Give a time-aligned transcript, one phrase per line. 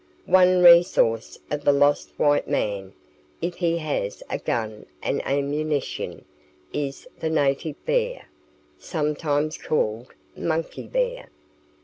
[0.25, 2.93] One resource of the lost white man,
[3.39, 6.25] if he has a gun and ammunition,
[6.73, 8.25] is the native bear,
[8.79, 11.29] sometimes called monkey bear.